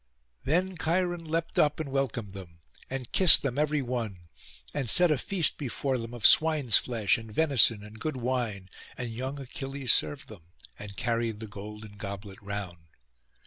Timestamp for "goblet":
11.97-12.41